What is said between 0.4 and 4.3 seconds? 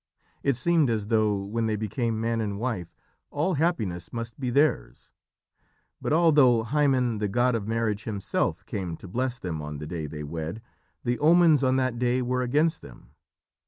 It seemed as though, when they became man and wife, all happiness